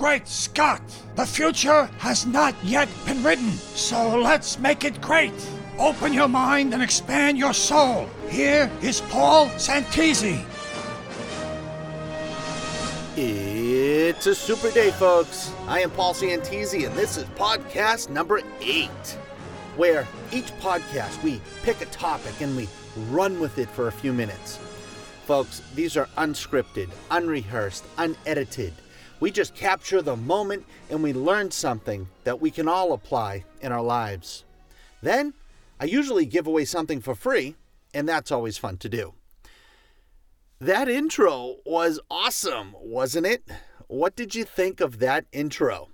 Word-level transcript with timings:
Great 0.00 0.26
Scott! 0.26 0.80
The 1.14 1.26
future 1.26 1.84
has 1.98 2.24
not 2.24 2.54
yet 2.64 2.88
been 3.04 3.22
written, 3.22 3.50
so 3.50 4.18
let's 4.18 4.58
make 4.58 4.82
it 4.82 4.98
great! 5.02 5.34
Open 5.78 6.14
your 6.14 6.26
mind 6.26 6.72
and 6.72 6.82
expand 6.82 7.36
your 7.36 7.52
soul. 7.52 8.08
Here 8.30 8.70
is 8.80 9.02
Paul 9.02 9.48
Santisi. 9.58 10.42
It's 13.14 14.26
a 14.26 14.34
super 14.34 14.70
day, 14.70 14.90
folks. 14.92 15.52
I 15.68 15.80
am 15.80 15.90
Paul 15.90 16.14
Santisi, 16.14 16.86
and 16.86 16.96
this 16.96 17.18
is 17.18 17.24
podcast 17.36 18.08
number 18.08 18.40
eight, 18.62 19.18
where 19.76 20.08
each 20.32 20.50
podcast 20.60 21.22
we 21.22 21.42
pick 21.62 21.82
a 21.82 21.86
topic 21.86 22.40
and 22.40 22.56
we 22.56 22.70
run 23.10 23.38
with 23.38 23.58
it 23.58 23.68
for 23.68 23.88
a 23.88 23.92
few 23.92 24.14
minutes. 24.14 24.58
Folks, 25.26 25.60
these 25.74 25.98
are 25.98 26.06
unscripted, 26.16 26.88
unrehearsed, 27.10 27.84
unedited. 27.98 28.72
We 29.20 29.30
just 29.30 29.54
capture 29.54 30.00
the 30.00 30.16
moment 30.16 30.64
and 30.88 31.02
we 31.02 31.12
learn 31.12 31.50
something 31.50 32.08
that 32.24 32.40
we 32.40 32.50
can 32.50 32.66
all 32.66 32.94
apply 32.94 33.44
in 33.60 33.70
our 33.70 33.82
lives. 33.82 34.44
Then, 35.02 35.34
I 35.78 35.84
usually 35.84 36.24
give 36.26 36.46
away 36.46 36.64
something 36.64 37.00
for 37.00 37.14
free, 37.14 37.54
and 37.92 38.08
that's 38.08 38.32
always 38.32 38.56
fun 38.58 38.78
to 38.78 38.88
do. 38.88 39.14
That 40.58 40.88
intro 40.88 41.56
was 41.64 42.00
awesome, 42.10 42.74
wasn't 42.78 43.26
it? 43.26 43.44
What 43.86 44.16
did 44.16 44.34
you 44.34 44.44
think 44.44 44.80
of 44.80 44.98
that 44.98 45.26
intro? 45.32 45.88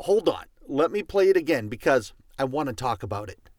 Hold 0.00 0.28
on, 0.28 0.44
let 0.66 0.90
me 0.90 1.02
play 1.02 1.28
it 1.28 1.36
again 1.36 1.68
because 1.68 2.12
I 2.38 2.44
want 2.44 2.68
to 2.68 2.74
talk 2.74 3.02
about 3.02 3.28
it. 3.28 3.50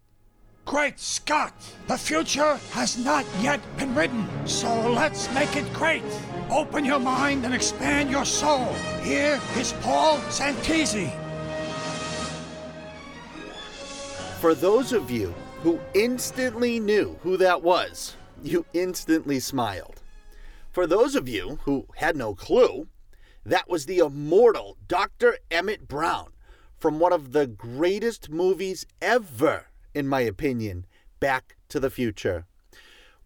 Great 0.65 0.99
Scott! 0.99 1.53
The 1.87 1.97
future 1.97 2.55
has 2.71 2.97
not 2.97 3.25
yet 3.41 3.59
been 3.77 3.93
written, 3.93 4.27
so 4.47 4.91
let's 4.91 5.31
make 5.33 5.55
it 5.57 5.71
great! 5.73 6.03
Open 6.49 6.85
your 6.85 6.99
mind 6.99 7.45
and 7.45 7.53
expand 7.53 8.09
your 8.09 8.25
soul. 8.25 8.73
Here 9.01 9.39
is 9.57 9.73
Paul 9.81 10.17
Santisi. 10.29 11.11
For 14.39 14.53
those 14.53 14.93
of 14.93 15.09
you 15.09 15.33
who 15.61 15.79
instantly 15.93 16.79
knew 16.79 17.17
who 17.21 17.37
that 17.37 17.61
was, 17.61 18.15
you 18.41 18.65
instantly 18.73 19.39
smiled. 19.39 20.01
For 20.71 20.87
those 20.87 21.15
of 21.15 21.29
you 21.29 21.59
who 21.63 21.87
had 21.95 22.15
no 22.15 22.35
clue, 22.35 22.87
that 23.45 23.69
was 23.69 23.85
the 23.85 23.99
immortal 23.99 24.77
Dr. 24.87 25.37
Emmett 25.49 25.87
Brown 25.87 26.33
from 26.77 26.99
one 26.99 27.13
of 27.13 27.31
the 27.31 27.47
greatest 27.47 28.29
movies 28.29 28.85
ever 29.01 29.67
in 29.93 30.07
my 30.07 30.21
opinion, 30.21 30.85
Back 31.19 31.55
to 31.69 31.79
the 31.79 31.89
Future, 31.89 32.45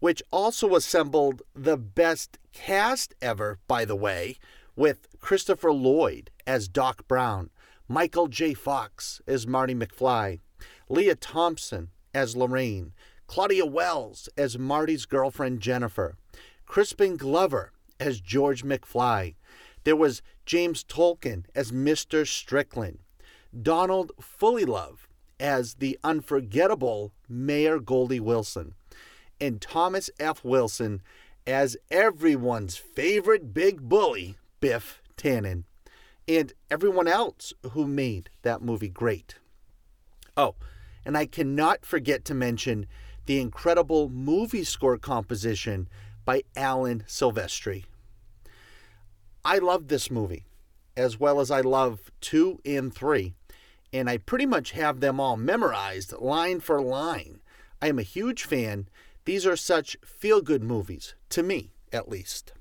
which 0.00 0.22
also 0.30 0.74
assembled 0.74 1.42
the 1.54 1.76
best 1.76 2.38
cast 2.52 3.14
ever, 3.20 3.58
by 3.66 3.84
the 3.84 3.96
way, 3.96 4.36
with 4.76 5.08
Christopher 5.20 5.72
Lloyd 5.72 6.30
as 6.46 6.68
Doc 6.68 7.06
Brown, 7.08 7.50
Michael 7.88 8.28
J. 8.28 8.54
Fox 8.54 9.20
as 9.26 9.46
Marty 9.46 9.74
McFly, 9.74 10.40
Lea 10.88 11.14
Thompson 11.14 11.88
as 12.14 12.36
Lorraine, 12.36 12.92
Claudia 13.26 13.66
Wells 13.66 14.28
as 14.36 14.58
Marty's 14.58 15.04
girlfriend 15.04 15.60
Jennifer, 15.60 16.16
Crispin 16.66 17.16
Glover 17.16 17.72
as 17.98 18.20
George 18.20 18.64
McFly. 18.64 19.34
There 19.84 19.96
was 19.96 20.22
James 20.46 20.84
Tolkan 20.84 21.44
as 21.54 21.72
Mr. 21.72 22.26
Strickland, 22.26 22.98
Donald 23.60 24.12
Fullilove 24.20 25.08
as 25.40 25.74
the 25.74 25.98
unforgettable 26.04 27.12
Mayor 27.28 27.78
Goldie 27.78 28.20
Wilson, 28.20 28.74
and 29.40 29.60
Thomas 29.60 30.10
F. 30.18 30.44
Wilson 30.44 31.02
as 31.46 31.76
everyone's 31.90 32.76
favorite 32.76 33.54
big 33.54 33.88
bully, 33.88 34.36
Biff 34.60 35.02
Tannen, 35.16 35.64
and 36.26 36.52
everyone 36.70 37.08
else 37.08 37.52
who 37.72 37.86
made 37.86 38.30
that 38.42 38.62
movie 38.62 38.88
great. 38.88 39.36
Oh, 40.36 40.56
and 41.04 41.16
I 41.16 41.26
cannot 41.26 41.86
forget 41.86 42.24
to 42.26 42.34
mention 42.34 42.86
the 43.26 43.40
incredible 43.40 44.08
movie 44.08 44.64
score 44.64 44.98
composition 44.98 45.88
by 46.24 46.42
Alan 46.54 47.04
Silvestri. 47.06 47.84
I 49.44 49.58
love 49.58 49.88
this 49.88 50.10
movie, 50.10 50.44
as 50.96 51.18
well 51.18 51.40
as 51.40 51.50
I 51.50 51.62
love 51.62 52.10
2 52.20 52.60
and 52.64 52.94
3 52.94 53.34
and 53.92 54.10
I 54.10 54.18
pretty 54.18 54.46
much 54.46 54.72
have 54.72 55.00
them 55.00 55.18
all 55.20 55.36
memorized 55.36 56.12
line 56.18 56.60
for 56.60 56.80
line. 56.80 57.40
I 57.80 57.88
am 57.88 57.98
a 57.98 58.02
huge 58.02 58.44
fan. 58.44 58.88
These 59.28 59.44
are 59.44 59.56
such 59.56 59.98
feel 60.02 60.40
good 60.40 60.62
movies, 60.62 61.14
to 61.28 61.42
me 61.42 61.74
at 61.92 62.08
least. 62.08 62.54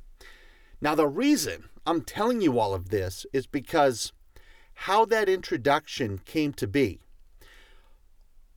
Now, 0.82 0.96
the 0.96 1.08
reason 1.08 1.70
I'm 1.86 2.02
telling 2.02 2.42
you 2.42 2.60
all 2.60 2.74
of 2.74 2.90
this 2.90 3.26
is 3.32 3.48
because 3.48 4.12
how 4.74 5.06
that 5.06 5.30
introduction 5.30 6.18
came 6.18 6.52
to 6.56 6.68
be. 6.68 7.00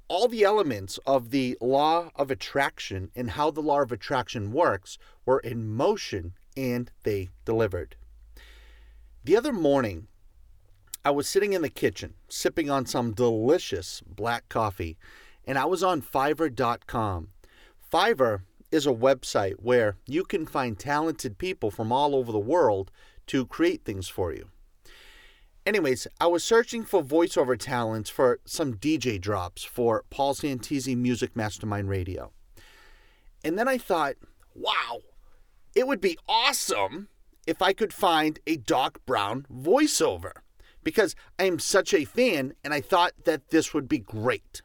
All 0.08 0.26
the 0.26 0.42
elements 0.42 0.98
of 1.06 1.30
the 1.30 1.56
law 1.60 2.10
of 2.16 2.32
attraction 2.32 3.12
and 3.14 3.30
how 3.30 3.52
the 3.52 3.62
law 3.62 3.82
of 3.82 3.92
attraction 3.92 4.50
works 4.50 4.98
were 5.24 5.38
in 5.38 5.70
motion 5.70 6.32
and 6.56 6.90
they 7.04 7.28
delivered. 7.44 7.94
The 9.22 9.36
other 9.36 9.52
morning, 9.52 10.08
I 11.04 11.12
was 11.12 11.28
sitting 11.28 11.52
in 11.52 11.62
the 11.62 11.68
kitchen, 11.68 12.14
sipping 12.28 12.68
on 12.68 12.86
some 12.86 13.12
delicious 13.12 14.02
black 14.04 14.48
coffee, 14.48 14.98
and 15.46 15.56
I 15.56 15.66
was 15.66 15.84
on 15.84 16.02
Fiverr.com. 16.02 17.28
Fiverr 17.90 18.42
is 18.70 18.86
a 18.86 18.90
website 18.90 19.54
where 19.54 19.96
you 20.06 20.24
can 20.24 20.46
find 20.46 20.78
talented 20.78 21.38
people 21.38 21.70
from 21.70 21.90
all 21.90 22.14
over 22.14 22.30
the 22.30 22.38
world 22.38 22.90
to 23.26 23.46
create 23.46 23.84
things 23.84 24.08
for 24.08 24.32
you. 24.32 24.48
Anyways, 25.66 26.06
I 26.20 26.26
was 26.26 26.42
searching 26.44 26.84
for 26.84 27.02
voiceover 27.02 27.58
talents 27.58 28.08
for 28.08 28.40
some 28.44 28.74
DJ 28.74 29.20
drops 29.20 29.64
for 29.64 30.04
Paul 30.08 30.34
Santisi 30.34 30.96
Music 30.96 31.36
Mastermind 31.36 31.88
Radio. 31.88 32.32
And 33.44 33.58
then 33.58 33.68
I 33.68 33.76
thought, 33.76 34.14
wow, 34.54 35.00
it 35.74 35.86
would 35.86 36.00
be 36.00 36.18
awesome 36.28 37.08
if 37.46 37.60
I 37.60 37.72
could 37.72 37.92
find 37.92 38.38
a 38.46 38.56
Doc 38.56 39.00
Brown 39.04 39.46
voiceover 39.52 40.32
because 40.82 41.14
I 41.38 41.44
am 41.44 41.58
such 41.58 41.92
a 41.92 42.04
fan 42.04 42.54
and 42.64 42.72
I 42.72 42.80
thought 42.80 43.12
that 43.24 43.50
this 43.50 43.74
would 43.74 43.88
be 43.88 43.98
great. 43.98 44.62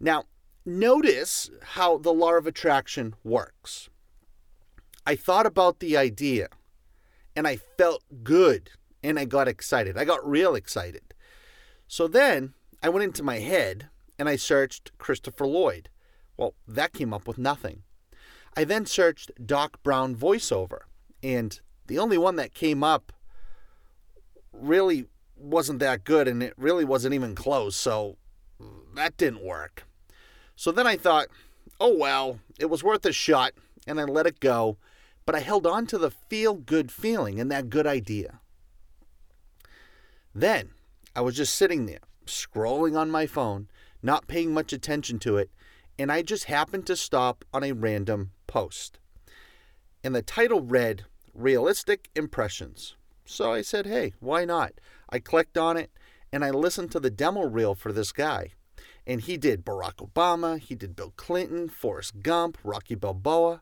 Now, 0.00 0.24
notice 0.64 1.50
how 1.62 1.98
the 1.98 2.12
law 2.12 2.34
of 2.34 2.46
attraction 2.46 3.14
works. 3.24 3.88
I 5.06 5.16
thought 5.16 5.46
about 5.46 5.80
the 5.80 5.96
idea 5.96 6.48
and 7.34 7.46
I 7.46 7.56
felt 7.56 8.02
good 8.22 8.70
and 9.02 9.18
I 9.18 9.24
got 9.24 9.48
excited. 9.48 9.96
I 9.96 10.04
got 10.04 10.28
real 10.28 10.54
excited. 10.54 11.14
So 11.88 12.06
then 12.06 12.54
I 12.82 12.88
went 12.88 13.04
into 13.04 13.22
my 13.22 13.38
head 13.38 13.88
and 14.18 14.28
I 14.28 14.36
searched 14.36 14.96
Christopher 14.98 15.46
Lloyd. 15.46 15.88
Well, 16.36 16.54
that 16.68 16.92
came 16.92 17.12
up 17.12 17.26
with 17.26 17.38
nothing. 17.38 17.82
I 18.56 18.64
then 18.64 18.84
searched 18.84 19.30
Doc 19.44 19.82
Brown 19.82 20.16
voiceover, 20.16 20.80
and 21.22 21.60
the 21.86 21.98
only 21.98 22.18
one 22.18 22.36
that 22.36 22.52
came 22.52 22.82
up 22.82 23.12
really 24.52 25.06
wasn't 25.36 25.78
that 25.78 26.04
good 26.04 26.28
and 26.28 26.42
it 26.42 26.54
really 26.56 26.84
wasn't 26.84 27.14
even 27.14 27.34
close, 27.34 27.76
so 27.76 28.16
that 28.94 29.16
didn't 29.16 29.44
work. 29.44 29.84
So 30.60 30.70
then 30.70 30.86
I 30.86 30.98
thought, 30.98 31.28
oh 31.80 31.96
well, 31.96 32.38
it 32.58 32.66
was 32.66 32.84
worth 32.84 33.06
a 33.06 33.14
shot, 33.14 33.52
and 33.86 33.98
I 33.98 34.04
let 34.04 34.26
it 34.26 34.40
go, 34.40 34.76
but 35.24 35.34
I 35.34 35.40
held 35.40 35.66
on 35.66 35.86
to 35.86 35.96
the 35.96 36.10
feel 36.10 36.52
good 36.52 36.92
feeling 36.92 37.40
and 37.40 37.50
that 37.50 37.70
good 37.70 37.86
idea. 37.86 38.40
Then 40.34 40.72
I 41.16 41.22
was 41.22 41.34
just 41.34 41.54
sitting 41.54 41.86
there, 41.86 42.00
scrolling 42.26 42.94
on 42.94 43.10
my 43.10 43.26
phone, 43.26 43.68
not 44.02 44.28
paying 44.28 44.52
much 44.52 44.74
attention 44.74 45.18
to 45.20 45.38
it, 45.38 45.48
and 45.98 46.12
I 46.12 46.20
just 46.20 46.44
happened 46.44 46.86
to 46.88 46.94
stop 46.94 47.42
on 47.54 47.64
a 47.64 47.72
random 47.72 48.32
post. 48.46 48.98
And 50.04 50.14
the 50.14 50.20
title 50.20 50.60
read 50.60 51.06
Realistic 51.32 52.10
Impressions. 52.14 52.96
So 53.24 53.50
I 53.50 53.62
said, 53.62 53.86
hey, 53.86 54.12
why 54.20 54.44
not? 54.44 54.72
I 55.08 55.20
clicked 55.20 55.56
on 55.56 55.78
it 55.78 55.90
and 56.30 56.44
I 56.44 56.50
listened 56.50 56.92
to 56.92 57.00
the 57.00 57.08
demo 57.08 57.46
reel 57.46 57.74
for 57.74 57.94
this 57.94 58.12
guy. 58.12 58.50
And 59.10 59.22
he 59.22 59.36
did 59.36 59.64
Barack 59.64 59.96
Obama, 59.96 60.60
he 60.60 60.76
did 60.76 60.94
Bill 60.94 61.12
Clinton, 61.16 61.68
Forrest 61.68 62.22
Gump, 62.22 62.56
Rocky 62.62 62.94
Balboa, 62.94 63.60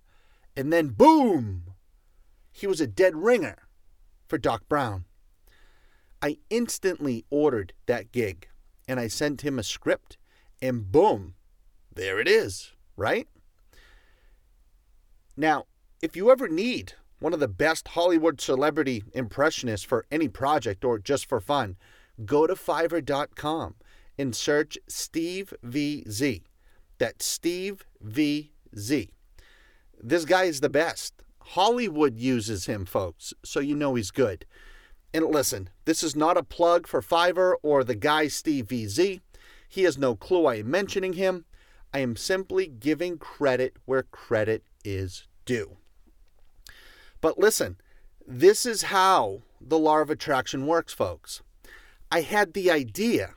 and 0.55 0.71
then 0.71 0.89
boom! 0.89 1.73
He 2.53 2.67
was 2.67 2.83
a 2.83 2.87
dead 2.87 3.17
ringer 3.17 3.57
for 4.27 4.37
Doc 4.37 4.69
Brown. 4.69 5.07
I 6.21 6.37
instantly 6.51 7.25
ordered 7.31 7.73
that 7.87 8.13
gig 8.13 8.49
and 8.87 9.01
I 9.01 9.09
sent 9.09 9.41
him 9.41 9.59
a 9.59 9.63
script, 9.63 10.19
and 10.61 10.93
boom, 10.93 11.35
there 11.91 12.21
it 12.21 12.29
is, 12.29 12.73
right? 12.95 13.27
Now, 15.35 15.65
if 16.03 16.15
you 16.15 16.31
ever 16.31 16.49
need 16.49 16.93
one 17.21 17.33
of 17.33 17.41
the 17.41 17.49
best 17.49 17.89
Hollywood 17.89 18.39
celebrity 18.39 19.03
impressionists 19.15 19.87
for 19.87 20.05
any 20.11 20.29
project 20.29 20.85
or 20.85 20.99
just 20.99 21.27
for 21.27 21.41
fun, 21.41 21.79
go 22.27 22.47
to 22.47 22.55
Fiverr.com 22.55 23.77
and 24.19 24.35
search 24.35 24.77
Steve 24.89 25.55
VZ. 25.65 26.43
That's 26.99 27.25
Steve 27.25 27.85
VZ. 28.05 29.11
This 30.03 30.25
guy 30.25 30.45
is 30.45 30.61
the 30.61 30.69
best. 30.69 31.15
Hollywood 31.41 32.19
uses 32.19 32.67
him, 32.67 32.85
folks, 32.85 33.33
so 33.45 33.61
you 33.61 33.75
know 33.75 33.95
he's 33.95 34.11
good. 34.11 34.45
And 35.15 35.27
listen, 35.27 35.71
this 35.85 36.03
is 36.03 36.15
not 36.15 36.37
a 36.37 36.43
plug 36.43 36.87
for 36.87 37.01
Fiverr 37.01 37.55
or 37.63 37.83
the 37.83 37.95
guy 37.95 38.29
Steve 38.29 38.67
VZ. 38.67 39.21
He 39.69 39.83
has 39.85 39.97
no 39.97 40.15
clue 40.15 40.47
I 40.47 40.57
am 40.57 40.71
mentioning 40.71 41.15
him. 41.15 41.45
I 41.93 42.01
am 42.01 42.17
simply 42.17 42.67
giving 42.67 43.17
credit 43.17 43.77
where 43.87 44.03
credit 44.03 44.65
is 44.85 45.27
due. 45.47 45.79
But 47.21 47.39
listen, 47.39 47.79
this 48.27 48.67
is 48.67 48.83
how 48.83 49.43
the 49.61 49.79
law 49.79 50.01
of 50.01 50.11
attraction 50.11 50.67
works, 50.67 50.93
folks. 50.93 51.43
I 52.11 52.21
had 52.21 52.53
the 52.53 52.71
idea 52.71 53.35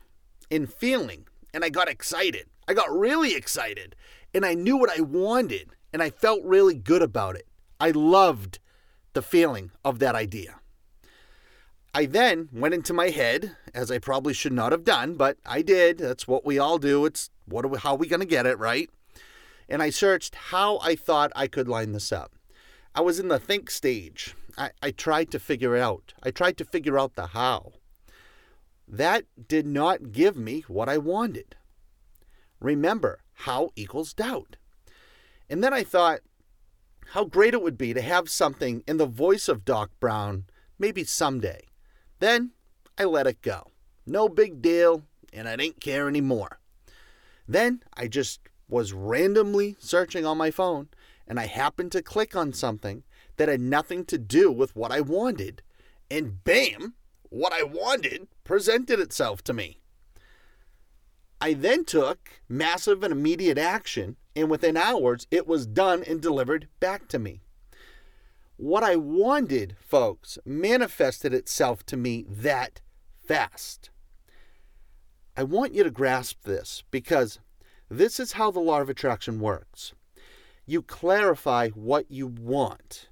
and 0.52 0.72
feeling, 0.72 1.26
and 1.54 1.64
I 1.64 1.70
got 1.70 1.90
excited. 1.90 2.46
I 2.68 2.74
got 2.74 2.92
really 2.92 3.34
excited, 3.34 3.96
and 4.34 4.46
I 4.46 4.54
knew 4.54 4.78
what 4.78 4.96
I 4.96 5.02
wanted, 5.02 5.72
and 5.94 6.04
I 6.04 6.10
felt 6.10 6.44
really 6.44 6.76
good 6.76 7.02
about 7.02 7.36
it. 7.36 7.48
I 7.80 7.92
loved 7.92 8.60
the 9.14 9.22
feeling 9.22 9.72
of 9.84 10.00
that 10.00 10.16
idea. 10.16 10.58
I 11.94 12.06
then 12.06 12.48
went 12.54 12.74
into 12.74 12.94
my 12.94 13.10
head, 13.10 13.58
as 13.74 13.92
I 13.92 13.98
probably 13.98 14.34
should 14.34 14.54
not 14.54 14.72
have 14.72 14.86
done, 14.86 15.16
but 15.16 15.38
I 15.46 15.62
did. 15.62 15.98
That's 15.98 16.28
what 16.28 16.46
we 16.46 16.58
all 16.58 16.78
do. 16.78 17.06
It's 17.06 17.30
what 17.46 17.66
are 17.66 17.68
we, 17.68 17.80
how 17.80 17.92
are 17.92 17.98
we 17.98 18.08
going 18.08 18.22
to 18.22 18.26
get 18.26 18.46
it, 18.46 18.58
right? 18.60 18.90
And 19.68 19.82
I 19.82 19.90
searched 19.90 20.36
how 20.36 20.80
I 20.80 20.96
thought 20.96 21.32
I 21.36 21.48
could 21.48 21.68
line 21.68 21.92
this 21.92 22.12
up. 22.12 22.34
I 22.96 23.02
was 23.02 23.20
in 23.20 23.28
the 23.28 23.40
think 23.40 23.70
stage. 23.70 24.36
I, 24.58 24.72
I 24.82 24.92
tried 24.92 25.32
to 25.32 25.40
figure 25.40 25.76
it 25.76 25.82
out. 25.82 26.14
I 26.24 26.32
tried 26.32 26.58
to 26.58 26.66
figure 26.66 27.00
out 27.00 27.16
the 27.16 27.28
how. 27.28 27.74
That 28.92 29.24
did 29.48 29.66
not 29.66 30.12
give 30.12 30.36
me 30.36 30.66
what 30.68 30.90
I 30.90 30.98
wanted. 30.98 31.56
Remember, 32.60 33.22
how 33.34 33.70
equals 33.78 34.14
doubt. 34.14 34.58
And 35.50 35.64
then 35.64 35.74
I 35.74 35.84
thought, 35.84 36.20
how 37.12 37.24
great 37.24 37.54
it 37.54 37.62
would 37.62 37.78
be 37.78 37.94
to 37.94 38.02
have 38.02 38.30
something 38.30 38.84
in 38.86 38.98
the 38.98 39.06
voice 39.06 39.48
of 39.48 39.64
Doc 39.64 39.92
Brown, 40.02 40.44
maybe 40.78 41.06
someday. 41.06 41.70
Then 42.20 42.52
I 42.98 43.06
let 43.06 43.28
it 43.28 43.42
go. 43.42 43.72
No 44.06 44.28
big 44.28 44.62
deal, 44.62 45.04
and 45.32 45.48
I 45.48 45.56
didn't 45.56 45.80
care 45.80 46.10
anymore. 46.10 46.60
Then 47.48 47.84
I 47.94 48.08
just 48.08 48.42
was 48.68 48.92
randomly 48.92 49.78
searching 49.80 50.26
on 50.26 50.38
my 50.38 50.52
phone, 50.52 50.90
and 51.26 51.40
I 51.40 51.46
happened 51.46 51.94
to 51.94 52.02
click 52.02 52.36
on 52.36 52.52
something 52.52 53.04
that 53.38 53.48
had 53.48 53.62
nothing 53.62 54.04
to 54.06 54.18
do 54.18 54.52
with 54.52 54.76
what 54.76 54.92
I 54.92 55.00
wanted, 55.00 55.62
and 56.10 56.44
bam, 56.44 56.96
what 57.32 57.54
I 57.54 57.64
wanted 57.64 58.28
presented 58.44 59.00
itself 59.00 59.42
to 59.46 59.54
me. 59.54 59.80
I 61.40 61.54
then 61.54 61.86
took 61.86 62.30
massive 62.48 63.04
and 63.04 63.12
immediate 63.12 63.58
action, 63.58 64.18
and 64.36 64.50
within 64.50 64.76
hours, 64.76 65.26
it 65.32 65.48
was 65.48 65.66
done 65.66 66.04
and 66.04 66.22
delivered 66.22 66.68
back 66.82 67.08
to 67.08 67.18
me. 67.18 67.42
What 68.58 68.84
I 68.84 68.98
wanted, 68.98 69.78
folks, 69.80 70.38
manifested 70.46 71.34
itself 71.34 71.86
to 71.88 71.98
me 71.98 72.26
that 72.30 72.82
fast. 73.26 73.90
I 75.36 75.44
want 75.44 75.74
you 75.74 75.84
to 75.84 75.90
grasp 75.90 76.44
this 76.44 76.84
because 76.92 77.40
this 77.90 78.20
is 78.20 78.34
how 78.34 78.52
the 78.52 78.60
law 78.60 78.82
of 78.82 78.90
attraction 78.90 79.40
works. 79.40 79.94
You 80.66 80.82
clarify 80.82 81.70
what 81.70 82.12
you 82.12 82.28
want. 82.28 83.08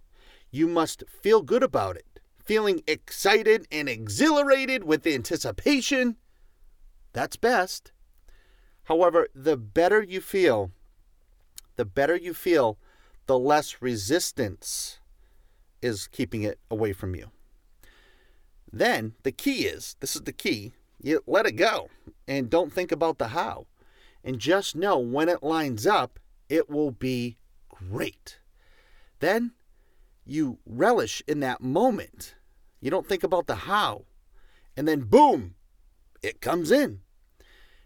You 0.51 0.68
must 0.68 1.06
feel 1.07 1.42
good 1.42 1.63
about 1.63 1.95
it, 1.95 2.06
feeling 2.50 2.81
excited 2.88 3.68
and 3.72 3.88
exhilarated 3.88 4.84
with 4.84 5.06
anticipation. 5.06 6.16
That's 7.13 7.36
best. 7.36 7.92
However, 8.86 9.28
the 9.36 9.56
better 9.56 10.01
you 10.01 10.19
feel, 10.19 10.72
the 11.75 11.86
better 11.86 12.16
you 12.16 12.34
feel, 12.34 12.80
the 13.28 13.38
less 13.38 13.84
resistance 13.84 14.98
is 15.80 16.07
keeping 16.07 16.42
it 16.42 16.57
away 16.72 16.92
from 16.92 17.16
you. 17.16 17.30
Then 18.74 19.13
the 19.22 19.31
key 19.31 19.68
is 19.68 19.96
this 20.00 20.16
is 20.16 20.24
the 20.24 20.34
key 20.34 20.72
you 21.00 21.22
let 21.28 21.46
it 21.46 21.51
go 21.51 21.92
and 22.28 22.50
don't 22.50 22.74
think 22.74 22.92
about 22.92 23.19
the 23.19 23.28
how. 23.28 23.68
And 24.24 24.40
just 24.40 24.75
know 24.75 24.98
when 24.98 25.30
it 25.30 25.44
lines 25.44 25.86
up, 25.86 26.18
it 26.50 26.68
will 26.68 26.90
be 26.90 27.38
great. 27.69 28.40
Then 29.19 29.51
you 30.25 30.57
relish 30.66 31.22
in 31.28 31.42
that 31.42 31.62
moment. 31.62 32.34
You 32.81 32.90
don't 32.90 33.08
think 33.08 33.24
about 33.24 33.48
the 33.48 33.56
how. 33.56 34.06
And 34.76 34.88
then, 34.88 35.02
boom, 35.02 35.56
it 36.22 36.42
comes 36.42 36.72
in. 36.72 37.02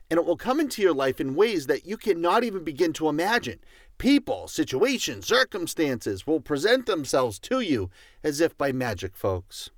And 0.09 0.19
it 0.19 0.25
will 0.25 0.37
come 0.37 0.59
into 0.59 0.81
your 0.81 0.93
life 0.93 1.19
in 1.19 1.35
ways 1.35 1.67
that 1.67 1.85
you 1.85 1.97
cannot 1.97 2.43
even 2.43 2.63
begin 2.63 2.93
to 2.93 3.09
imagine. 3.09 3.59
People, 3.97 4.47
situations, 4.47 5.25
circumstances 5.25 6.27
will 6.27 6.39
present 6.39 6.85
themselves 6.85 7.39
to 7.39 7.61
you 7.61 7.89
as 8.23 8.39
if 8.39 8.57
by 8.57 8.71
magic, 8.71 9.15
folks. 9.15 9.71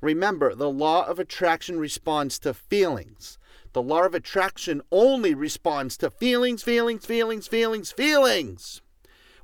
Remember, 0.00 0.54
the 0.54 0.70
law 0.70 1.06
of 1.06 1.20
attraction 1.20 1.78
responds 1.78 2.38
to 2.40 2.54
feelings. 2.54 3.38
The 3.72 3.82
law 3.82 4.04
of 4.04 4.14
attraction 4.14 4.82
only 4.90 5.34
responds 5.34 5.96
to 5.98 6.10
feelings, 6.10 6.62
feelings, 6.62 7.06
feelings, 7.06 7.46
feelings, 7.46 7.92
feelings. 7.92 8.82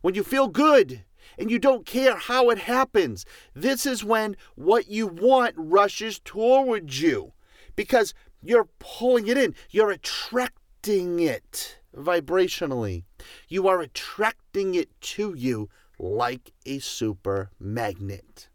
When 0.00 0.14
you 0.14 0.24
feel 0.24 0.48
good 0.48 1.04
and 1.38 1.50
you 1.50 1.58
don't 1.58 1.86
care 1.86 2.16
how 2.16 2.50
it 2.50 2.58
happens, 2.58 3.24
this 3.54 3.86
is 3.86 4.04
when 4.04 4.36
what 4.56 4.88
you 4.88 5.06
want 5.06 5.54
rushes 5.56 6.18
towards 6.18 7.00
you 7.00 7.32
because 7.76 8.12
you're 8.42 8.68
pulling 8.78 9.28
it 9.28 9.38
in, 9.38 9.54
you're 9.70 9.90
attracting 9.90 11.20
it 11.20 11.78
vibrationally. 11.96 13.04
You 13.48 13.68
are 13.68 13.80
attracting 13.80 14.74
it 14.74 14.88
to 15.00 15.34
you 15.34 15.68
like 15.98 16.52
a 16.66 16.78
super 16.80 17.50
magnet. 17.58 18.48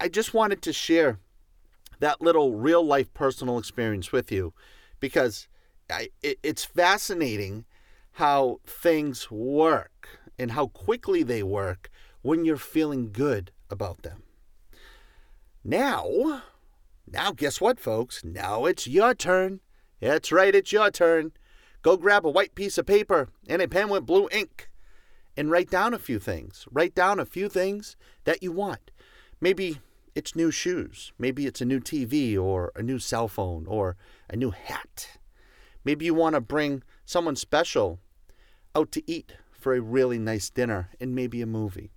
I 0.00 0.08
just 0.08 0.32
wanted 0.32 0.62
to 0.62 0.72
share 0.72 1.18
that 1.98 2.20
little 2.20 2.54
real 2.54 2.84
life 2.84 3.12
personal 3.12 3.58
experience 3.58 4.12
with 4.12 4.30
you 4.30 4.54
because 5.00 5.48
I, 5.90 6.10
it, 6.22 6.38
it's 6.42 6.64
fascinating 6.64 7.64
how 8.12 8.60
things 8.64 9.30
work 9.30 9.97
and 10.38 10.52
how 10.52 10.68
quickly 10.68 11.22
they 11.22 11.42
work 11.42 11.90
when 12.22 12.44
you're 12.44 12.56
feeling 12.56 13.10
good 13.12 13.50
about 13.70 14.02
them. 14.02 14.22
Now, 15.64 16.42
now 17.06 17.32
guess 17.32 17.60
what, 17.60 17.80
folks? 17.80 18.24
Now 18.24 18.64
it's 18.64 18.86
your 18.86 19.14
turn. 19.14 19.60
That's 20.00 20.30
right, 20.30 20.54
it's 20.54 20.72
your 20.72 20.90
turn. 20.90 21.32
Go 21.82 21.96
grab 21.96 22.24
a 22.26 22.30
white 22.30 22.54
piece 22.54 22.78
of 22.78 22.86
paper 22.86 23.28
and 23.48 23.62
a 23.62 23.68
pen 23.68 23.88
with 23.88 24.06
blue 24.06 24.28
ink 24.30 24.68
and 25.36 25.50
write 25.50 25.70
down 25.70 25.94
a 25.94 25.98
few 25.98 26.18
things. 26.18 26.66
Write 26.70 26.94
down 26.94 27.20
a 27.20 27.24
few 27.24 27.48
things 27.48 27.96
that 28.24 28.42
you 28.42 28.52
want. 28.52 28.90
Maybe 29.40 29.80
it's 30.14 30.34
new 30.34 30.50
shoes. 30.50 31.12
Maybe 31.18 31.46
it's 31.46 31.60
a 31.60 31.64
new 31.64 31.80
TV 31.80 32.36
or 32.36 32.72
a 32.74 32.82
new 32.82 32.98
cell 32.98 33.28
phone 33.28 33.66
or 33.66 33.96
a 34.28 34.36
new 34.36 34.50
hat. 34.50 35.18
Maybe 35.84 36.04
you 36.04 36.14
want 36.14 36.34
to 36.34 36.40
bring 36.40 36.82
someone 37.04 37.36
special 37.36 38.00
out 38.74 38.90
to 38.92 39.10
eat 39.10 39.34
for 39.58 39.74
a 39.74 39.80
really 39.80 40.18
nice 40.18 40.48
dinner 40.48 40.90
and 41.00 41.14
maybe 41.14 41.42
a 41.42 41.46
movie. 41.46 41.90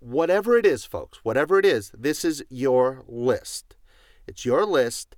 Whatever 0.00 0.56
it 0.56 0.66
is, 0.66 0.84
folks, 0.84 1.18
whatever 1.22 1.58
it 1.58 1.64
is, 1.64 1.92
this 1.96 2.24
is 2.24 2.44
your 2.48 3.04
list. 3.06 3.76
It's 4.26 4.44
your 4.44 4.64
list. 4.64 5.16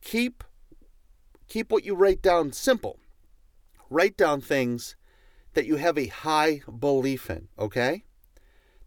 Keep 0.00 0.44
keep 1.46 1.70
what 1.70 1.84
you 1.84 1.94
write 1.94 2.22
down 2.22 2.52
simple. 2.52 2.98
Write 3.90 4.16
down 4.16 4.40
things 4.40 4.96
that 5.52 5.66
you 5.66 5.76
have 5.76 5.98
a 5.98 6.06
high 6.06 6.62
belief 6.78 7.28
in, 7.30 7.48
okay? 7.58 8.04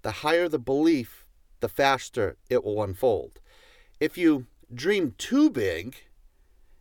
The 0.01 0.12
higher 0.12 0.50
the 0.50 0.60
belief, 0.60 1.25
the 1.60 1.70
faster 1.70 2.38
it 2.50 2.63
will 2.63 2.82
unfold. 2.82 3.39
If 4.00 4.17
you 4.17 4.48
dream 4.74 5.13
too 5.17 5.50
big, 5.50 5.96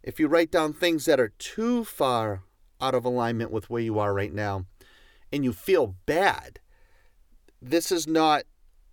if 0.03 0.19
you 0.19 0.29
write 0.29 0.51
down 0.51 0.73
things 0.73 1.05
that 1.05 1.21
are 1.21 1.33
too 1.39 1.85
far 1.85 2.43
out 2.81 2.95
of 2.95 3.05
alignment 3.05 3.51
with 3.51 3.71
where 3.71 3.83
you 3.83 3.99
are 3.99 4.15
right 4.15 4.33
now, 4.33 4.67
and 5.33 5.45
you 5.45 5.53
feel 5.53 5.97
bad, 6.07 6.61
this 7.61 7.91
is 7.91 8.07
not 8.07 8.45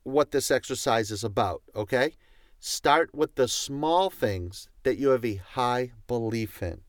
what 0.04 0.32
this 0.32 0.52
exercise 0.52 1.12
is 1.12 1.24
about, 1.24 1.62
okay? 1.75 2.13
Start 2.60 3.13
with 3.13 3.36
the 3.36 3.48
small 3.48 4.10
things 4.10 4.70
that 4.84 4.98
you 4.98 5.10
have 5.10 5.25
a 5.25 5.36
high 5.36 5.92
belief 6.08 6.62
in. 6.63 6.82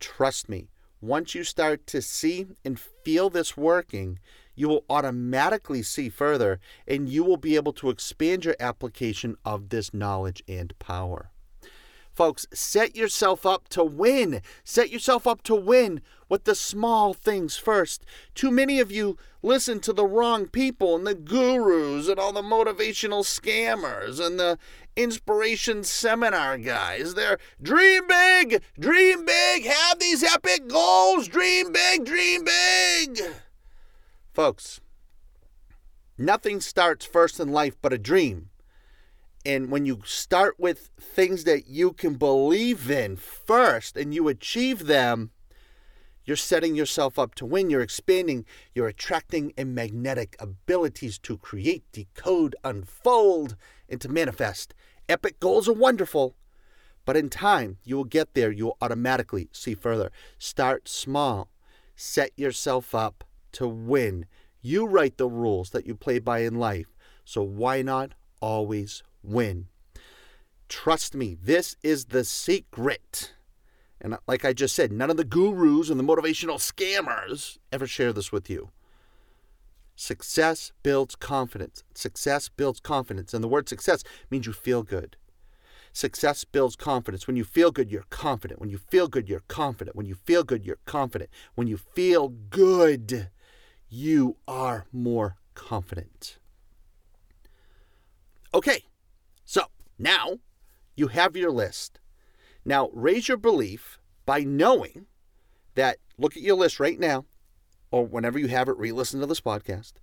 Trust 0.00 0.48
me, 0.48 0.68
once 1.00 1.34
you 1.34 1.44
start 1.44 1.86
to 1.86 2.00
see 2.00 2.46
and 2.64 2.78
feel 2.78 3.30
this 3.30 3.56
working, 3.56 4.18
you 4.54 4.68
will 4.68 4.84
automatically 4.88 5.82
see 5.82 6.08
further 6.08 6.60
and 6.86 7.08
you 7.08 7.24
will 7.24 7.36
be 7.36 7.56
able 7.56 7.72
to 7.74 7.90
expand 7.90 8.44
your 8.44 8.56
application 8.60 9.36
of 9.44 9.68
this 9.68 9.92
knowledge 9.92 10.42
and 10.48 10.78
power. 10.78 11.30
Folks, 12.14 12.46
set 12.52 12.94
yourself 12.94 13.44
up 13.44 13.68
to 13.70 13.82
win. 13.82 14.40
Set 14.62 14.90
yourself 14.90 15.26
up 15.26 15.42
to 15.42 15.54
win 15.54 16.00
with 16.28 16.44
the 16.44 16.54
small 16.54 17.12
things 17.12 17.56
first. 17.56 18.04
Too 18.34 18.50
many 18.50 18.78
of 18.78 18.92
you 18.92 19.18
listen 19.42 19.80
to 19.80 19.92
the 19.92 20.06
wrong 20.06 20.46
people 20.46 20.94
and 20.94 21.06
the 21.06 21.14
gurus 21.14 22.08
and 22.08 22.18
all 22.18 22.32
the 22.32 22.42
motivational 22.42 23.24
scammers 23.24 24.24
and 24.24 24.38
the 24.38 24.58
inspiration 24.96 25.82
seminar 25.82 26.56
guys. 26.56 27.14
They're 27.14 27.38
dream 27.60 28.06
big, 28.06 28.62
dream 28.78 29.24
big, 29.24 29.66
have 29.66 29.98
these 29.98 30.22
epic 30.22 30.68
goals, 30.68 31.26
dream 31.26 31.72
big, 31.72 32.04
dream 32.04 32.44
big. 32.44 33.20
Folks, 34.32 34.80
Nothing 36.16 36.60
starts 36.60 37.04
first 37.04 37.40
in 37.40 37.50
life 37.50 37.76
but 37.82 37.92
a 37.92 37.98
dream. 37.98 38.50
And 39.46 39.70
when 39.70 39.84
you 39.84 40.00
start 40.06 40.58
with 40.58 40.90
things 40.98 41.44
that 41.44 41.68
you 41.68 41.92
can 41.92 42.14
believe 42.14 42.90
in 42.90 43.16
first 43.16 43.96
and 43.96 44.14
you 44.14 44.28
achieve 44.28 44.86
them, 44.86 45.30
you're 46.24 46.36
setting 46.36 46.74
yourself 46.74 47.18
up 47.18 47.34
to 47.34 47.44
win. 47.44 47.68
You're 47.68 47.82
expanding, 47.82 48.46
you're 48.74 48.88
attracting 48.88 49.52
a 49.58 49.64
magnetic 49.64 50.36
abilities 50.40 51.18
to 51.18 51.36
create, 51.36 51.84
decode, 51.92 52.56
unfold, 52.64 53.56
and 53.88 54.00
to 54.00 54.08
manifest. 54.08 54.72
Epic 55.08 55.38
goals 55.38 55.68
are 55.68 55.74
wonderful, 55.74 56.34
but 57.04 57.16
in 57.16 57.28
time, 57.28 57.76
you 57.84 57.96
will 57.96 58.04
get 58.04 58.32
there. 58.32 58.50
You 58.50 58.66
will 58.66 58.78
automatically 58.80 59.50
see 59.52 59.74
further. 59.74 60.10
Start 60.38 60.88
small. 60.88 61.50
Set 61.94 62.30
yourself 62.36 62.94
up 62.94 63.24
to 63.52 63.68
win. 63.68 64.24
You 64.62 64.86
write 64.86 65.18
the 65.18 65.28
rules 65.28 65.70
that 65.70 65.86
you 65.86 65.94
play 65.94 66.18
by 66.18 66.38
in 66.38 66.54
life. 66.54 66.96
So 67.26 67.42
why 67.42 67.82
not 67.82 68.12
always 68.40 69.02
win? 69.24 69.66
Trust 70.68 71.14
me, 71.14 71.36
this 71.40 71.76
is 71.82 72.06
the 72.06 72.24
secret. 72.24 73.34
And 74.00 74.16
like 74.26 74.44
I 74.44 74.52
just 74.52 74.74
said, 74.74 74.92
none 74.92 75.10
of 75.10 75.16
the 75.16 75.24
gurus 75.24 75.90
and 75.90 75.98
the 75.98 76.04
motivational 76.04 76.58
scammers 76.58 77.58
ever 77.72 77.86
share 77.86 78.12
this 78.12 78.32
with 78.32 78.50
you. 78.50 78.70
Success 79.96 80.72
builds 80.82 81.14
confidence. 81.14 81.84
Success 81.94 82.48
builds 82.48 82.80
confidence. 82.80 83.32
And 83.32 83.42
the 83.42 83.48
word 83.48 83.68
success 83.68 84.02
means 84.30 84.46
you 84.46 84.52
feel 84.52 84.82
good. 84.82 85.16
Success 85.92 86.44
builds 86.44 86.74
confidence. 86.74 87.28
When 87.28 87.36
you 87.36 87.44
feel 87.44 87.70
good, 87.70 87.90
you're 87.90 88.04
confident. 88.10 88.60
When 88.60 88.68
you 88.68 88.78
feel 88.78 89.06
good, 89.06 89.28
you're 89.28 89.44
confident. 89.46 89.96
When 89.96 90.06
you 90.06 90.16
feel 90.16 90.42
good, 90.42 90.66
you're 90.66 90.80
confident. 90.86 91.30
When 91.54 91.68
you 91.68 91.76
feel 91.76 92.28
good, 92.28 93.30
you 93.88 94.36
are 94.48 94.86
more 94.92 95.36
confident. 95.54 96.38
Okay, 98.52 98.82
so 99.44 99.64
now 99.98 100.38
you 100.96 101.08
have 101.08 101.36
your 101.36 101.50
list. 101.50 102.00
Now 102.64 102.90
raise 102.92 103.28
your 103.28 103.36
belief 103.36 103.98
by 104.26 104.40
knowing 104.40 105.06
that, 105.74 105.98
look 106.18 106.36
at 106.36 106.42
your 106.42 106.56
list 106.56 106.80
right 106.80 106.98
now, 106.98 107.26
or 107.90 108.06
whenever 108.06 108.38
you 108.38 108.48
have 108.48 108.68
it, 108.68 108.76
re 108.76 108.92
listen 108.92 109.20
to 109.20 109.26
this 109.26 109.40
podcast. 109.40 109.94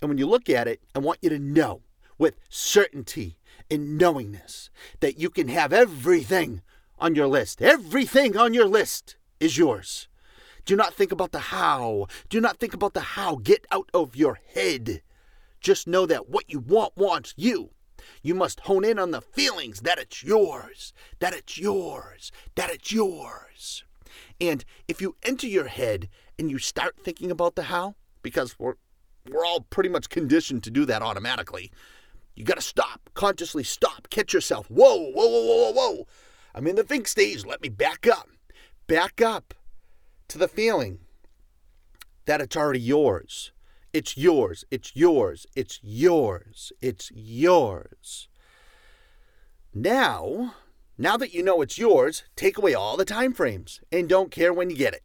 And 0.00 0.08
when 0.08 0.18
you 0.18 0.26
look 0.26 0.48
at 0.48 0.68
it, 0.68 0.80
I 0.94 0.98
want 0.98 1.18
you 1.22 1.30
to 1.30 1.38
know 1.38 1.82
with 2.18 2.36
certainty 2.48 3.38
and 3.70 3.98
knowingness 3.98 4.70
that 5.00 5.18
you 5.18 5.30
can 5.30 5.48
have 5.48 5.72
everything 5.72 6.62
on 6.98 7.14
your 7.14 7.26
list. 7.26 7.60
Everything 7.60 8.36
on 8.36 8.54
your 8.54 8.66
list 8.66 9.16
is 9.40 9.58
yours. 9.58 10.08
Do 10.64 10.76
not 10.76 10.94
think 10.94 11.12
about 11.12 11.32
the 11.32 11.38
how. 11.38 12.06
Do 12.28 12.40
not 12.40 12.58
think 12.58 12.74
about 12.74 12.94
the 12.94 13.00
how. 13.00 13.36
Get 13.36 13.66
out 13.70 13.88
of 13.94 14.16
your 14.16 14.40
head. 14.54 15.02
Just 15.60 15.86
know 15.86 16.06
that 16.06 16.28
what 16.28 16.50
you 16.50 16.58
want 16.58 16.96
wants 16.96 17.34
you. 17.36 17.70
You 18.22 18.34
must 18.34 18.60
hone 18.60 18.84
in 18.84 18.98
on 18.98 19.10
the 19.10 19.20
feelings 19.20 19.80
that 19.80 19.98
it's 19.98 20.22
yours, 20.22 20.92
that 21.18 21.34
it's 21.34 21.58
yours, 21.58 22.32
that 22.54 22.70
it's 22.70 22.92
yours. 22.92 23.84
And 24.40 24.64
if 24.88 25.00
you 25.00 25.16
enter 25.22 25.46
your 25.46 25.68
head 25.68 26.08
and 26.38 26.50
you 26.50 26.58
start 26.58 26.96
thinking 26.98 27.30
about 27.30 27.54
the 27.54 27.64
how, 27.64 27.94
because 28.22 28.58
we're 28.58 28.74
we're 29.30 29.44
all 29.44 29.60
pretty 29.60 29.88
much 29.88 30.08
conditioned 30.08 30.62
to 30.64 30.70
do 30.70 30.84
that 30.84 31.02
automatically. 31.02 31.70
You 32.34 32.44
got 32.44 32.56
to 32.56 32.62
stop, 32.62 33.10
consciously 33.14 33.64
stop, 33.64 34.08
catch 34.10 34.32
yourself. 34.32 34.66
Whoa, 34.70 35.10
whoa, 35.10 35.26
whoa, 35.26 35.46
whoa, 35.46 35.72
whoa, 35.72 35.72
whoa. 35.72 36.06
I'm 36.54 36.66
in 36.66 36.76
the 36.76 36.84
think 36.84 37.08
stage. 37.08 37.44
Let 37.44 37.62
me 37.62 37.68
back 37.68 38.06
up. 38.06 38.28
Back 38.86 39.20
up 39.20 39.54
to 40.28 40.38
the 40.38 40.48
feeling 40.48 41.00
that 42.26 42.40
it's 42.40 42.56
already 42.56 42.80
yours. 42.80 43.52
It's 43.96 44.14
yours. 44.14 44.62
It's 44.70 44.94
yours. 44.94 45.46
It's 45.56 45.80
yours. 45.82 46.70
It's 46.82 47.10
yours. 47.14 48.28
Now, 49.72 50.52
now 50.98 51.16
that 51.16 51.32
you 51.32 51.42
know 51.42 51.62
it's 51.62 51.78
yours, 51.78 52.24
take 52.36 52.58
away 52.58 52.74
all 52.74 52.98
the 52.98 53.06
time 53.06 53.32
frames 53.32 53.80
and 53.90 54.06
don't 54.06 54.30
care 54.30 54.52
when 54.52 54.68
you 54.68 54.76
get 54.76 54.92
it. 54.92 55.02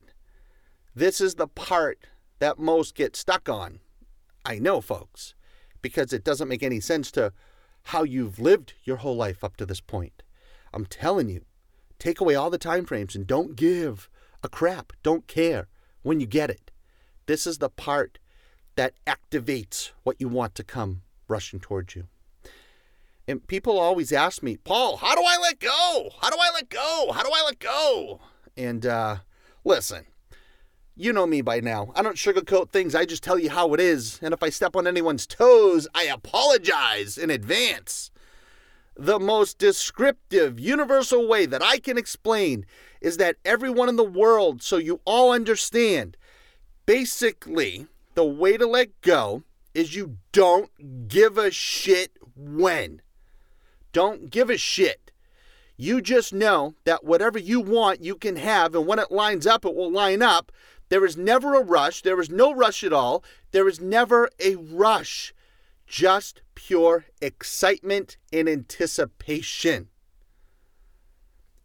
This 0.94 1.22
is 1.22 1.36
the 1.36 1.48
part 1.48 2.00
that 2.40 2.60
most 2.60 2.94
get 2.94 3.16
stuck 3.16 3.48
on. 3.48 3.80
I 4.44 4.60
know, 4.60 4.82
folks, 4.82 5.36
because 5.82 6.12
it 6.12 6.26
doesn't 6.26 6.50
make 6.50 6.62
any 6.62 6.82
sense 6.82 7.12
to 7.12 7.32
how 7.84 8.04
you've 8.04 8.40
lived 8.40 8.74
your 8.84 8.98
whole 8.98 9.16
life 9.16 9.42
up 9.42 9.56
to 9.56 9.66
this 9.66 9.80
point. 9.80 10.22
I'm 10.74 10.86
telling 10.86 11.30
you, 11.30 11.46
take 11.98 12.20
away 12.20 12.36
all 12.36 12.50
the 12.50 12.58
time 12.58 12.86
frames 12.86 13.16
and 13.16 13.26
don't 13.26 13.56
give 13.56 14.10
a 14.44 14.50
crap. 14.50 14.92
Don't 15.02 15.28
care 15.28 15.70
when 16.02 16.20
you 16.20 16.28
get 16.28 16.50
it. 16.50 16.72
This 17.26 17.48
is 17.48 17.60
the 17.60 17.70
part 17.70 18.18
that 18.82 18.96
activates 19.06 19.92
what 20.02 20.20
you 20.20 20.28
want 20.28 20.56
to 20.56 20.64
come 20.64 21.04
rushing 21.28 21.60
towards 21.60 21.96
you. 21.96 22.08
And 23.28 23.46
people 23.46 23.78
always 23.78 24.12
ask 24.12 24.42
me, 24.42 24.58
Paul, 24.58 24.98
how 24.98 25.14
do 25.14 25.22
I 25.22 25.38
let 25.40 25.60
go? 25.60 26.10
How 26.20 26.32
do 26.32 26.38
I 26.42 26.50
let 26.52 26.68
go? 26.68 27.12
How 27.14 27.22
do 27.22 27.30
I 27.32 27.44
let 27.46 27.60
go? 27.60 28.22
And 28.58 28.84
uh, 28.84 29.18
listen, 29.64 30.06
you 30.96 31.14
know 31.14 31.28
me 31.28 31.44
by 31.44 31.60
now. 31.60 31.94
I 31.96 32.02
don't 32.02 32.16
sugarcoat 32.16 32.72
things, 32.72 32.96
I 32.96 33.06
just 33.06 33.22
tell 33.22 33.38
you 33.38 33.52
how 33.52 33.72
it 33.76 33.80
is. 33.80 34.20
And 34.24 34.34
if 34.34 34.42
I 34.42 34.50
step 34.50 34.76
on 34.76 34.88
anyone's 34.88 35.28
toes, 35.28 35.88
I 35.94 36.06
apologize 36.06 37.20
in 37.20 37.30
advance. 37.30 38.10
The 38.96 39.20
most 39.20 39.60
descriptive, 39.60 40.60
universal 40.60 41.28
way 41.28 41.46
that 41.46 41.62
I 41.62 41.78
can 41.78 42.00
explain 42.00 42.66
is 43.00 43.18
that 43.18 43.36
everyone 43.46 43.90
in 43.90 43.96
the 43.98 44.04
world, 44.04 44.64
so 44.64 44.78
you 44.78 45.02
all 45.06 45.32
understand, 45.32 46.18
basically, 46.88 47.86
the 48.16 48.26
way 48.26 48.58
to 48.58 48.66
let 48.66 49.02
go 49.02 49.44
is 49.74 49.96
you 49.96 50.18
don't 50.32 51.08
give 51.08 51.38
a 51.38 51.52
shit 51.52 52.12
when. 52.36 53.02
Don't 53.94 54.30
give 54.30 54.50
a 54.50 54.58
shit. 54.58 55.12
You 55.78 56.02
just 56.02 56.34
know 56.34 56.76
that 56.84 57.04
whatever 57.04 57.40
you 57.40 57.60
want, 57.60 58.04
you 58.04 58.16
can 58.16 58.36
have, 58.36 58.76
and 58.76 58.86
when 58.86 59.00
it 59.00 59.12
lines 59.12 59.48
up, 59.48 59.66
it 59.66 59.76
will 59.76 59.92
line 59.92 60.22
up. 60.22 60.52
There 60.90 61.06
is 61.06 61.18
never 61.18 61.56
a 61.56 61.64
rush. 61.64 62.02
There 62.02 62.20
is 62.20 62.30
no 62.30 62.54
rush 62.54 62.84
at 62.84 62.94
all. 62.94 63.24
There 63.52 63.68
is 63.68 63.80
never 63.80 64.30
a 64.40 64.56
rush. 64.56 65.34
Just 65.88 66.42
pure 66.54 67.06
excitement 67.22 68.18
and 68.32 68.48
anticipation. 68.48 69.88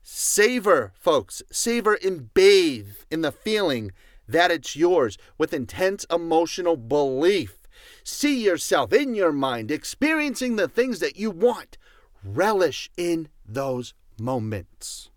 Savor, 0.02 0.92
folks. 0.94 1.42
Savor 1.50 1.98
and 2.02 2.32
bathe 2.32 2.94
in 3.10 3.22
the 3.22 3.32
feeling 3.32 3.90
that 4.28 4.50
it's 4.50 4.76
yours 4.76 5.16
with 5.38 5.54
intense 5.54 6.04
emotional 6.10 6.76
belief. 6.76 7.56
See 8.04 8.44
yourself 8.44 8.92
in 8.92 9.14
your 9.14 9.32
mind 9.32 9.70
experiencing 9.70 10.56
the 10.56 10.68
things 10.68 11.00
that 11.00 11.16
you 11.16 11.30
want. 11.30 11.78
Relish 12.24 12.90
in 12.96 13.28
those 13.46 13.94
moments. 14.18 15.10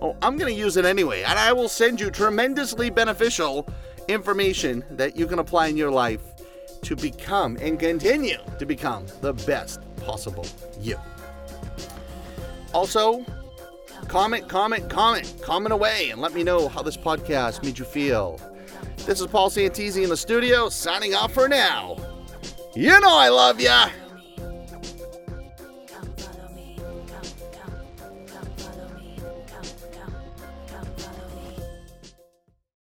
Oh, 0.01 0.15
I'm 0.21 0.37
going 0.37 0.53
to 0.53 0.59
use 0.59 0.77
it 0.77 0.85
anyway, 0.85 1.23
and 1.23 1.39
I 1.39 1.53
will 1.53 1.69
send 1.69 1.99
you 2.01 2.11
tremendously 2.11 2.89
beneficial 2.89 3.67
information 4.07 4.83
that 4.91 5.15
you 5.15 5.25
can 5.25 5.39
apply 5.39 5.67
in 5.67 5.77
your 5.77 5.91
life 5.91 6.21
to 6.81 6.95
become 6.95 7.57
and 7.61 7.79
continue 7.79 8.37
to 8.59 8.65
become 8.65 9.05
the 9.21 9.33
best 9.33 9.79
possible 9.97 10.45
you. 10.79 10.97
Also, 12.73 13.25
comment, 14.07 14.47
comment, 14.49 14.89
comment, 14.89 15.33
comment 15.41 15.71
away, 15.71 16.09
and 16.09 16.19
let 16.19 16.33
me 16.33 16.43
know 16.43 16.67
how 16.67 16.81
this 16.81 16.97
podcast 16.97 17.63
made 17.63 17.79
you 17.79 17.85
feel. 17.85 18.39
This 19.05 19.21
is 19.21 19.27
Paul 19.27 19.49
Santisi 19.49 20.03
in 20.03 20.09
the 20.09 20.17
studio, 20.17 20.69
signing 20.69 21.15
off 21.15 21.33
for 21.33 21.47
now. 21.47 21.97
You 22.75 22.99
know 22.99 23.17
I 23.17 23.29
love 23.29 23.59
ya. 23.59 23.89